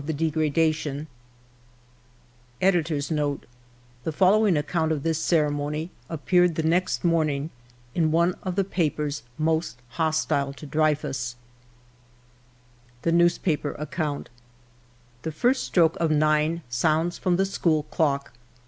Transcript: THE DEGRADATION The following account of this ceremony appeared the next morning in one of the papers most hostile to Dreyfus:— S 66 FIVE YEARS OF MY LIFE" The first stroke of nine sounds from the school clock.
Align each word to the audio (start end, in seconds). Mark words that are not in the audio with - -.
THE 0.03 0.13
DEGRADATION 0.13 1.05
The 2.59 4.11
following 4.11 4.57
account 4.57 4.91
of 4.91 5.03
this 5.03 5.21
ceremony 5.21 5.91
appeared 6.09 6.55
the 6.55 6.63
next 6.63 7.03
morning 7.05 7.51
in 7.93 8.09
one 8.11 8.33
of 8.41 8.55
the 8.55 8.63
papers 8.63 9.21
most 9.37 9.77
hostile 9.89 10.53
to 10.53 10.65
Dreyfus:— 10.65 11.35
S 13.03 13.03
66 13.03 13.37
FIVE 13.37 13.47
YEARS 13.47 13.59
OF 13.59 13.63
MY 13.99 14.05
LIFE" 14.11 14.27
The 15.21 15.31
first 15.31 15.65
stroke 15.65 15.97
of 15.99 16.09
nine 16.09 16.63
sounds 16.67 17.19
from 17.19 17.35
the 17.35 17.45
school 17.45 17.83
clock. 17.83 18.33